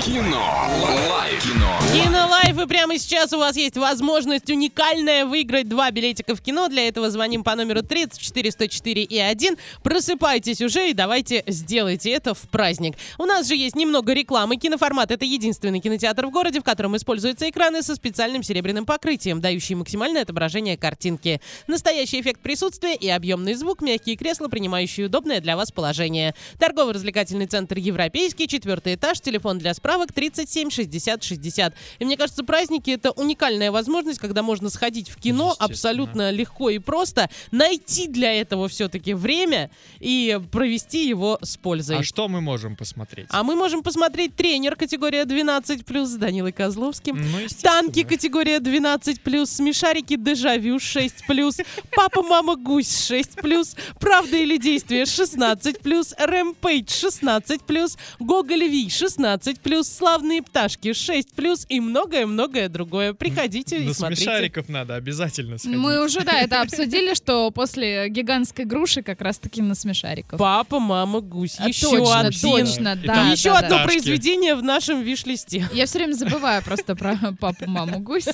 Кино. 0.00 0.66
Лайф. 1.10 1.42
Кино. 1.42 1.78
Кинолайф, 1.92 2.29
и 2.60 2.66
прямо 2.66 2.98
сейчас 2.98 3.32
у 3.32 3.38
вас 3.38 3.56
есть 3.56 3.76
возможность 3.76 4.50
уникальная 4.50 5.24
выиграть 5.24 5.68
два 5.68 5.90
билетика 5.90 6.34
в 6.34 6.42
кино. 6.42 6.68
Для 6.68 6.86
этого 6.88 7.10
звоним 7.10 7.42
по 7.42 7.54
номеру 7.54 7.82
34 7.82 8.50
104 8.50 9.02
и 9.02 9.18
1. 9.18 9.56
Просыпайтесь 9.82 10.60
уже 10.60 10.90
и 10.90 10.92
давайте 10.92 11.42
сделайте 11.46 12.10
это 12.10 12.34
в 12.34 12.40
праздник. 12.48 12.96
У 13.18 13.24
нас 13.24 13.48
же 13.48 13.56
есть 13.56 13.76
немного 13.76 14.12
рекламы. 14.12 14.56
Киноформат— 14.56 15.10
это 15.12 15.24
единственный 15.24 15.80
кинотеатр 15.80 16.26
в 16.26 16.30
городе, 16.30 16.60
в 16.60 16.64
котором 16.64 16.96
используются 16.96 17.48
экраны 17.48 17.82
со 17.82 17.94
специальным 17.94 18.42
серебряным 18.42 18.84
покрытием, 18.84 19.40
дающие 19.40 19.76
максимальное 19.76 20.22
отображение 20.22 20.76
картинки. 20.76 21.40
Настоящий 21.66 22.20
эффект 22.20 22.40
присутствия 22.40 22.94
и 22.94 23.08
объемный 23.08 23.54
звук, 23.54 23.80
мягкие 23.80 24.16
кресла, 24.16 24.48
принимающие 24.48 25.06
удобное 25.06 25.40
для 25.40 25.56
вас 25.56 25.72
положение. 25.72 26.34
Торгово-развлекательный 26.58 27.46
центр 27.46 27.78
«Европейский», 27.78 28.46
четвертый 28.46 28.94
этаж, 28.96 29.20
телефон 29.20 29.58
для 29.58 29.72
справок 29.72 30.12
37 30.12 30.70
60 30.70 31.22
60. 31.22 31.74
И 31.98 32.04
мне 32.04 32.16
кажется, 32.16 32.44
праздники— 32.50 32.90
это 32.98 33.12
уникальная 33.12 33.70
возможность, 33.70 34.18
когда 34.18 34.42
можно 34.42 34.70
сходить 34.70 35.08
в 35.08 35.20
кино 35.20 35.54
абсолютно 35.60 36.32
легко 36.32 36.68
и 36.70 36.80
просто, 36.80 37.30
найти 37.52 38.08
для 38.08 38.32
этого 38.32 38.66
все-таки 38.66 39.14
время 39.14 39.70
и 40.00 40.36
провести 40.50 41.06
его 41.06 41.38
с 41.42 41.56
пользой. 41.56 41.98
А 41.98 42.02
что 42.02 42.26
мы 42.26 42.40
можем 42.40 42.74
посмотреть? 42.74 43.28
А 43.30 43.44
мы 43.44 43.54
можем 43.54 43.84
посмотреть 43.84 44.34
тренер 44.34 44.74
категория 44.74 45.22
12+, 45.22 46.06
с 46.06 46.16
Данилой 46.16 46.50
Козловским. 46.50 47.18
Ну. 47.18 47.38
Танки 47.62 48.02
категория 48.02 48.58
12+, 48.58 49.46
смешарики 49.46 50.16
Дежавю 50.16 50.78
6+, 50.78 51.64
Папа, 51.94 52.22
мама, 52.22 52.56
гусь 52.56 53.12
6+, 53.12 53.76
Правда 54.00 54.36
или 54.36 54.56
действие 54.56 55.04
16+, 55.04 56.14
Рэмпейдж 56.18 56.88
16+, 56.88 57.98
Гоголь 58.18 58.64
Ви 58.64 58.88
16+, 58.88 59.84
Славные 59.84 60.42
пташки 60.42 60.88
6+, 60.88 61.66
и 61.68 61.78
многое-многое 61.80 62.39
другое. 62.48 63.12
Приходите 63.14 63.82
и 63.82 63.86
На 63.86 63.94
смотрите. 63.94 64.22
смешариков 64.22 64.68
надо 64.68 64.94
обязательно 64.96 65.58
сходить. 65.58 65.78
Мы 65.78 66.04
уже, 66.04 66.20
да, 66.20 66.40
это 66.40 66.60
обсудили, 66.62 67.14
что 67.14 67.50
после 67.50 68.08
гигантской 68.08 68.64
груши 68.64 69.02
как 69.02 69.20
раз-таки 69.20 69.62
на 69.62 69.74
смешариков. 69.74 70.38
Папа, 70.38 70.78
мама, 70.78 71.20
гусь. 71.20 71.56
А, 71.58 71.68
Еще 71.68 71.88
точно, 71.90 72.20
один. 72.20 72.40
точно, 72.50 72.98
И 73.02 73.06
да. 73.06 73.30
Еще 73.32 73.50
одно 73.50 73.82
произведение 73.84 74.54
в 74.54 74.62
нашем 74.62 75.02
виш-листе. 75.02 75.68
Я 75.72 75.86
все 75.86 75.98
время 75.98 76.12
забываю 76.14 76.62
просто 76.62 76.94
про 76.96 77.16
папу, 77.38 77.66
маму, 77.66 77.98
гусь. 78.00 78.28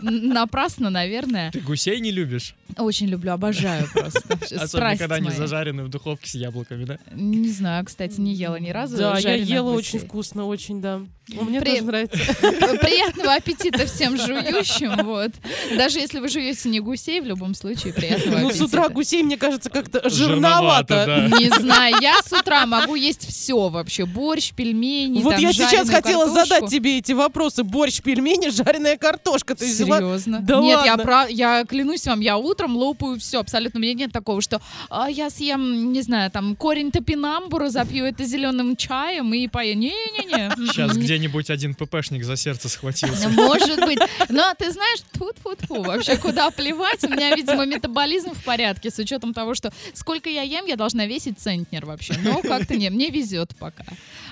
Н- 0.00 0.28
Напрасно, 0.28 0.90
наверное. 0.90 1.50
Ты 1.50 1.60
гусей 1.60 2.00
не 2.00 2.10
любишь? 2.10 2.54
Очень 2.76 3.06
люблю, 3.08 3.32
обожаю 3.32 3.88
просто. 3.92 4.20
Особенно, 4.60 4.96
когда 4.96 5.16
они 5.16 5.30
зажарены 5.30 5.84
в 5.84 5.88
духовке 5.88 6.28
с 6.28 6.34
яблоками, 6.34 6.84
да? 6.84 6.98
Не 7.12 7.48
знаю, 7.50 7.84
кстати, 7.84 8.20
не 8.20 8.34
ела 8.34 8.56
ни 8.56 8.70
разу. 8.70 8.96
Да, 8.96 9.18
я 9.18 9.34
ела 9.34 9.70
очень 9.72 9.98
вкусно, 9.98 10.44
очень, 10.46 10.80
да. 10.80 11.00
Ну, 11.28 11.42
Мне 11.42 11.60
тоже 11.60 11.82
нравится. 11.82 12.16
Приятного 12.80 13.34
аппетита 13.34 13.47
всем 13.56 14.16
жующим, 14.16 15.04
вот. 15.04 15.32
Даже 15.76 15.98
если 15.98 16.18
вы 16.20 16.28
жуете 16.28 16.68
не 16.68 16.80
гусей, 16.80 17.20
в 17.20 17.24
любом 17.26 17.54
случае 17.54 17.92
приятного 17.92 18.38
Ну, 18.38 18.46
аппетита. 18.48 18.64
с 18.64 18.68
утра 18.68 18.88
гусей, 18.88 19.22
мне 19.22 19.36
кажется, 19.36 19.70
как-то 19.70 20.08
Жирновато, 20.08 21.04
жирновато. 21.06 21.28
да. 21.30 21.38
Не 21.38 21.48
знаю, 21.50 21.96
я 22.00 22.14
с 22.24 22.32
утра 22.32 22.66
могу 22.66 22.94
есть 22.94 23.26
все 23.28 23.68
вообще. 23.68 24.04
Борщ, 24.06 24.52
пельмени, 24.52 25.22
Вот 25.22 25.32
там, 25.34 25.40
я 25.40 25.52
сейчас 25.52 25.88
хотела 25.88 26.24
картошку. 26.26 26.48
задать 26.54 26.70
тебе 26.70 26.98
эти 26.98 27.12
вопросы. 27.12 27.62
Борщ, 27.64 28.00
пельмени, 28.02 28.48
жареная 28.50 28.96
картошка. 28.96 29.54
Ты 29.54 29.66
взяла? 29.66 29.98
Серьезно? 29.98 30.40
Да 30.40 30.60
нет, 30.60 30.80
я, 30.84 30.90
ладно? 30.92 31.04
про, 31.04 31.26
я 31.28 31.64
клянусь 31.64 32.06
вам, 32.06 32.20
я 32.20 32.36
утром 32.36 32.76
лопаю 32.76 33.18
все, 33.18 33.40
абсолютно. 33.40 33.78
У 33.78 33.82
меня 33.82 33.94
нет 33.94 34.12
такого, 34.12 34.40
что 34.42 34.60
а, 34.90 35.08
я 35.10 35.30
съем, 35.30 35.92
не 35.92 36.02
знаю, 36.02 36.30
там, 36.30 36.56
корень 36.56 36.90
топинамбура, 36.90 37.68
запью 37.68 38.04
это 38.04 38.24
зеленым 38.24 38.76
чаем 38.76 39.32
и 39.34 39.46
поем. 39.48 39.78
Не-не-не. 39.80 40.50
Сейчас 40.72 40.92
М-м. 40.92 41.02
где-нибудь 41.02 41.50
один 41.50 41.74
ППшник 41.74 42.24
за 42.24 42.36
сердце 42.36 42.68
схватился. 42.68 43.28
Может 43.46 43.80
быть. 43.84 43.98
Но 44.28 44.52
ты 44.58 44.70
знаешь, 44.70 45.00
тут 45.18 45.36
фу 45.42 45.54
фу 45.66 45.82
вообще 45.82 46.16
куда 46.16 46.50
плевать. 46.50 47.02
У 47.04 47.08
меня, 47.08 47.34
видимо, 47.34 47.64
метаболизм 47.66 48.34
в 48.34 48.44
порядке, 48.44 48.90
с 48.90 48.98
учетом 48.98 49.34
того, 49.34 49.54
что 49.54 49.72
сколько 49.94 50.28
я 50.28 50.42
ем, 50.42 50.66
я 50.66 50.76
должна 50.76 51.06
весить 51.06 51.38
центнер 51.38 51.86
вообще. 51.86 52.14
Но 52.22 52.42
как-то 52.42 52.76
не, 52.76 52.90
мне 52.90 53.10
везет 53.10 53.54
пока. 53.58 53.84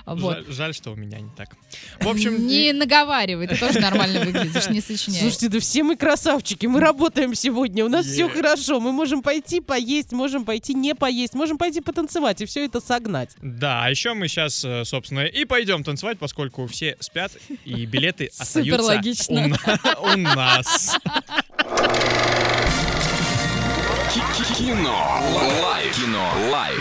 Вот. 0.06 0.36
Жаль, 0.36 0.53
жаль, 0.53 0.75
что 0.75 0.92
у 0.92 0.94
меня 0.97 1.19
не 1.19 1.31
так. 1.36 1.56
В 2.00 2.08
общем, 2.08 2.47
Не 2.47 2.72
наговаривай, 2.72 3.48
ты 3.48 3.56
тоже 3.56 3.81
нормально 3.81 4.20
выглядишь, 4.25 4.69
не 4.69 4.81
сочиняй. 4.81 5.20
Слушайте, 5.20 5.48
да 5.48 5.58
все 5.60 5.82
мы 5.82 5.97
красавчики, 5.97 6.66
мы 6.66 6.78
работаем 6.81 7.34
сегодня, 7.34 7.84
у 7.84 7.88
нас 7.88 8.06
все 8.06 8.26
Е. 8.26 8.28
хорошо, 8.28 8.78
мы 8.78 8.92
можем 8.92 9.22
пойти 9.22 9.60
поесть, 9.60 10.12
можем 10.12 10.44
пойти 10.44 10.75
не 10.75 10.94
поесть, 10.94 11.34
можем 11.34 11.58
пойти 11.58 11.81
потанцевать 11.81 12.41
и 12.41 12.47
все 12.47 12.64
это 12.64 12.81
согнать. 12.81 13.31
да, 13.42 13.84
а 13.84 13.91
еще 13.91 14.14
мы 14.14 14.28
сейчас, 14.28 14.64
собственно, 14.88 15.25
и 15.26 15.44
пойдем 15.44 15.82
танцевать, 15.82 16.19
поскольку 16.19 16.66
все 16.69 16.97
спят, 17.00 17.32
и 17.64 17.84
билеты 17.86 18.31
остаются 18.38 18.95
логично. 18.96 19.40
у 19.42 19.48
на- 19.48 20.00
у 20.00 20.16
нас. 20.16 20.96
Кино. 24.56 25.20
Лайф. 25.62 25.96
Кино. 25.96 26.32
Лайф. 26.50 26.74